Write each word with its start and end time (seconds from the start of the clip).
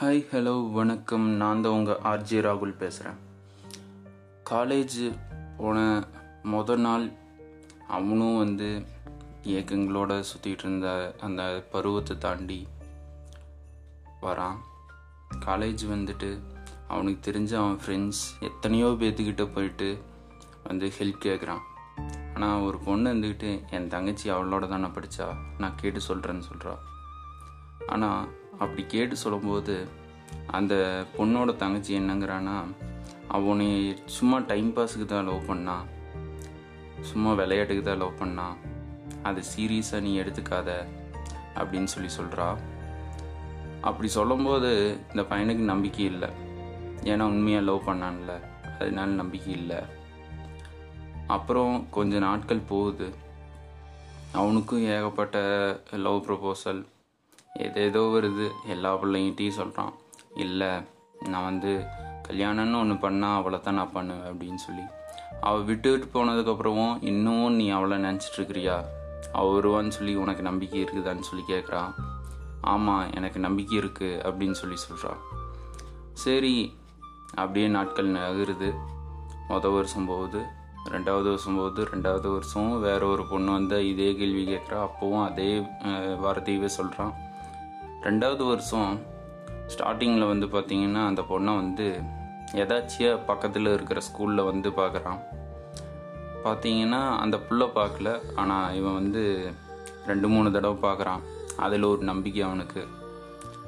Hi 0.00 0.26
hello 0.32 0.72
வணக்கம். 0.72 1.26
நான் 1.28 1.60
தான் 1.60 1.72
உங்கள் 1.72 2.00
ஆர்ஜே 2.04 2.40
ராகுல் 2.46 2.76
பேசுகிறேன் 2.76 3.18
காலேஜ் 4.50 5.18
போன 5.56 6.04
மொதல் 6.44 6.76
நாள் 6.76 7.12
அவனும் 7.88 8.36
வந்து 8.36 8.82
ஏக்கங்களோட 9.42 10.24
சுற்றிட்டு 10.30 10.64
இருந்த 10.64 11.14
அந்த 11.20 11.66
பருவத்தை 11.70 12.18
தாண்டி 12.18 12.66
வரான். 14.22 14.58
காலேஜ் 15.46 15.84
வந்துட்டு 15.88 16.38
அவனுக்கு 16.88 17.30
தெரிஞ்ச 17.30 17.54
அவன் 17.54 17.80
ஃப்ரெண்ட்ஸ் 17.86 18.22
எத்தனையோ 18.40 18.86
பேத்துக்கிட்ட 18.86 19.52
போயிட்டு 19.54 20.02
வந்து 20.64 20.92
ஹெல்ப் 20.98 21.24
கேட்குறான் 21.24 21.64
ஆனால் 22.34 22.60
ஒரு 22.60 22.78
பொண்ணு 22.78 23.14
இருந்துக்கிட்டு 23.14 23.70
என் 23.70 23.88
தங்கச்சி 23.88 24.30
அவளோட 24.30 24.68
தானே 24.68 24.86
படித்தா 24.86 25.36
நான் 25.58 25.74
கேட்டு 25.76 26.00
சொல்கிறேன்னு 26.08 26.42
சொல்கிறா 26.52 26.74
ஆனால் 27.86 28.28
அப்படி 28.52 28.84
கேட்டு 28.86 29.16
சொல்லும்போது 29.16 29.88
அந்த 30.46 31.04
பொண்ணோட 31.18 31.56
தங்கச்சி 31.56 31.98
என்னங்கிறான்னா 31.98 32.64
அவனை 33.28 33.96
சும்மா 34.06 34.38
டைம் 34.38 34.76
பாஸுக்கு 34.76 35.04
தான் 35.04 35.28
லவ் 35.28 35.46
பண்ணா. 35.46 35.84
சும்மா 37.00 37.32
விளையாட்டுக்கு 37.32 37.82
தான் 37.82 37.96
லவ் 37.96 38.18
பண்ணா. 38.18 38.56
அது 39.22 39.42
சீரியஸாக 39.56 40.00
நீ 40.00 40.20
எடுத்துக்காத. 40.20 40.86
அப்படின்னு 41.54 41.84
சொல்லி 41.84 42.10
சொல்கிறா 42.20 42.56
அப்படி 43.80 44.08
சொல்லும்போது 44.08 44.98
இந்த 45.14 45.22
பையனுக்கு 45.22 45.64
நம்பிக்கை 45.64 46.04
இல்லை. 46.04 46.28
ஏன்னா 47.02 47.22
உண்மையாக 47.22 47.64
லவ் 47.64 47.88
பண்ணான்ல. 47.88 48.40
அதனால 48.62 49.10
நம்பிக்கை 49.10 49.52
இல்லை. 49.52 49.76
அப்புறம் 51.26 51.86
கொஞ்ச 51.90 52.18
நாட்கள் 52.18 52.60
போகுது. 52.68 53.14
அவனுக்கும் 54.32 54.84
ஏகப்பட்ட 54.84 55.36
லவ் 55.90 56.24
ப்ரப்போசல் 57.56 57.64
ஏதேதோ 57.64 58.00
வருது. 58.14 58.50
எல்லா 58.66 58.94
பிள்ளைங்கிட்டையும் 58.94 59.58
சொல்கிறான் 59.58 59.92
இல்லை 60.34 60.70
நான் 61.30 61.44
வந்து 61.44 61.86
கல்யாணம்னு 62.28 62.80
ஒன்று 62.80 62.94
பண்ணால் 62.94 63.36
அவளை 63.36 63.60
தான் 63.60 63.74
நான் 63.74 63.92
பண்ணுவேன் 63.92 64.28
அப்படின்னு 64.30 64.54
சொல்லி. 64.54 64.82
அவள் 65.40 65.62
விட்டுவிட்டு 65.62 66.06
போனதுக்கப்புறமும் 66.14 66.96
இன்னமும் 67.00 67.54
நீ 67.54 67.68
அவளை 67.68 67.98
நினச்சிட்ருக்கிறியா? 67.98 68.84
அவள் 69.32 69.54
வருவான்னு 69.56 69.88
சொல்லி 69.88 70.14
உனக்கு 70.14 70.42
நம்பிக்கை 70.42 70.84
இருக்குதான்னு 70.84 71.28
சொல்லி 71.28 71.44
கேட்குறான் 71.48 71.92
ஆமாம் 72.60 73.12
எனக்கு 73.14 73.38
நம்பிக்கை 73.38 73.78
இருக்குது 73.78 74.20
அப்படின்னு 74.24 74.50
சொல்லி 74.50 74.76
சொல்கிறான் 74.76 75.20
சரி 76.12 76.74
அப்படியே 77.34 77.68
நாட்கள் 77.68 78.08
நகருது. 78.08 78.70
மொதல் 79.48 79.74
வருஷம் 79.74 80.06
போகுது 80.06 80.40
ரெண்டாவது 80.90 81.22
வருஷம் 81.22 81.56
போகுது 81.56 81.84
ரெண்டாவது 81.84 82.32
வருஷம் 82.32 82.80
வேற 82.80 83.06
ஒரு 83.06 83.26
பொண்ணு 83.26 83.52
வந்து 83.52 83.88
இதே 83.88 84.14
கேள்வி 84.14 84.44
கேட்குறா 84.44 84.88
அப்போவும் 84.88 85.24
அதே 85.24 85.60
வார்த்தையவே 86.24 86.64
சொல்கிறான் 86.64 87.25
ரெண்டாவது 88.02 88.48
வருஷம் 88.48 89.00
ஸ்டார்டிங்கில் 89.66 90.26
வந்து 90.26 90.46
பார்த்தீங்கன்னா 90.46 91.06
அந்த 91.06 91.22
பொண்ணை 91.22 91.56
வந்து 91.56 92.00
எதாச்சியாக 92.52 93.24
பக்கத்தில் 93.26 93.66
இருக்கிற 93.66 94.00
ஸ்கூலில் 94.00 94.44
வந்து 94.44 94.70
பார்க்குறான் 94.70 95.18
பார்த்தீங்கன்னா 96.44 97.16
அந்த 97.16 97.36
புள்ள 97.36 97.68
பார்க்கல 97.74 98.20
ஆனால் 98.34 98.74
இவன் 98.74 98.94
வந்து 98.94 99.52
ரெண்டு 100.06 100.28
மூணு 100.28 100.52
தடவை 100.52 100.90
பார்க்குறான் 100.90 101.20
அதில் 101.56 101.82
ஒரு 101.82 102.02
நம்பிக்கை 102.02 102.42
அவனுக்கு. 102.42 102.86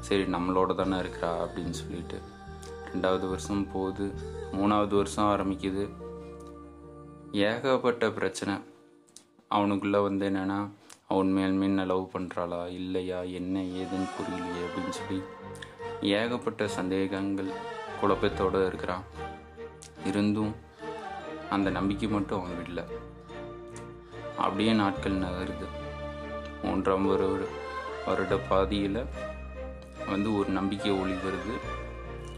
சரி 0.00 0.22
நம்மளோட 0.22 0.74
தானே 0.74 0.96
இருக்கிறா 0.96 1.30
அப்படின்னு 1.44 1.70
சொல்லிட்டு. 1.70 2.20
ரெண்டாவது 2.92 3.28
வருஷம் 3.28 3.72
போகுது. 3.72 4.14
மூணாவது 4.52 4.94
வருஷம் 4.94 5.24
ஆரம்பிக்குது. 5.24 5.88
ஏகப்பட்ட 7.32 8.10
பிரச்சனை. 8.10 8.54
அவனுக்குள்ளே 9.48 9.98
வந்து 9.98 10.30
என்னென்னா 10.30 10.68
அவன் 11.10 11.30
மேல் 11.32 11.50
மீன் 11.50 11.86
லவ் 11.86 12.10
பண்ணுறாளா 12.12 12.66
இல்லையா? 12.68 13.20
என்ன 13.20 13.60
ஏதுன்னு 13.60 14.08
புரியலையே 14.16 14.62
அப்படின்னு 14.64 14.88
சொல்லி 14.88 15.22
ஏகப்பட்ட 16.00 16.68
சந்தேகங்கள் 16.68 17.48
குழப்பத்தோடு 18.02 18.66
இருக்கிறான். 18.66 19.04
இருந்தும் 20.04 20.54
அந்த 21.50 21.70
நம்பிக்கை 21.70 22.08
மட்டும் 22.08 22.40
அவன் 22.40 22.56
விடல. 22.58 22.82
அப்படியே 24.36 24.72
நாட்கள் 24.72 25.18
நகருது. 25.18 25.66
மூன்றாம் 26.62 27.06
வருட 27.06 27.44
வருட 28.06 28.36
பாதியில் 28.36 29.04
வந்து 30.08 30.36
ஒரு 30.38 30.48
நம்பிக்கை 30.48 30.90
ஒளி 30.90 31.12
வருது. 31.12 31.56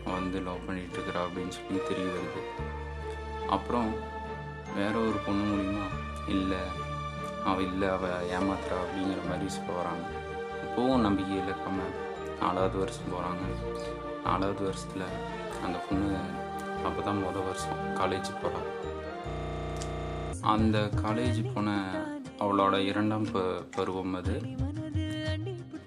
அவன் 0.07 0.21
வந்து 0.21 0.41
லவ் 0.41 0.67
பண்ணிட்டு 0.67 0.97
இருக்கிறா 0.97 1.25
அப்படின்னு 1.25 1.49
சொல்லி 1.49 1.81
தெரிய 1.89 2.07
வருது. 2.07 2.43
அப்புறம் 3.49 3.95
வேற 4.77 4.95
ஒரு 4.99 5.19
பொண்ணு 5.27 5.45
மூலிமா 5.51 5.85
இல்லை 6.29 6.89
அவள் 7.45 7.65
இல்லை 7.65 7.89
அவள் 7.89 8.27
ஏமாத்துறா 8.31 8.79
அப்படிங்கிற 8.81 9.29
மாதிரி 9.29 9.49
சொல்ல 9.49 9.73
வராங்க. 9.73 10.05
இப்போவும் 10.65 11.01
நம்பிக்கை 11.01 11.37
இழக்காம 11.39 11.87
நாலாவது 12.41 12.79
வருஷம் 12.79 13.11
போகிறாங்க 13.11 13.45
நாலாவது 14.25 14.65
வருஷத்தில் 14.65 15.07
அந்த 15.65 15.79
பொண்ணு 15.79 16.11
அப்போ 16.85 17.03
தான் 17.03 17.23
மொதல் 17.23 17.45
வருஷம் 17.45 17.81
காலேஜ் 17.97 18.31
போகிறாள் 18.43 18.69
அந்த 20.45 20.91
காலேஜ் 21.03 21.55
போன 21.55 21.71
அவளோட 22.39 22.75
இரண்டாம் 22.83 23.31
ப 23.31 23.39
பருவம் 23.71 24.15
அது. 24.15 24.37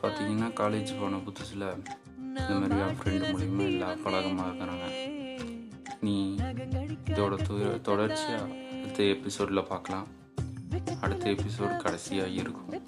பார்த்தீங்கன்னா 0.01 0.49
காலேஜ் 0.59 0.99
போன 0.99 1.17
புதுசில் 1.17 1.65
இந்த 2.39 2.53
மாதிரி 2.53 2.79
என் 2.81 2.97
ஃப்ரெண்டு 2.99 3.25
மூலியமாக 3.31 3.67
எல்லா 3.67 3.89
பழக்கமாக 4.03 4.49
இருக்கிறாங்க 4.49 4.87
நீ 6.01 6.15
இதோட 7.05 7.35
து- 7.43 7.81
தொடர்ச்சியாக 7.81 8.49
அடுத்த 8.75 9.03
எபிசோடில் 9.11 9.67
பார்க்கலாம் 9.67 10.07
அடுத்த 11.01 11.29
எபிசோடு 11.29 11.77
கடைசியாக 11.77 12.29
இருக்கும். 12.29 12.81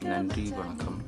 நன்றி 0.00 0.50
வணக்கம். 0.50 1.05